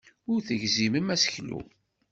Ur 0.31 0.39
tegzimem 0.47 1.07
aseklu. 1.15 1.59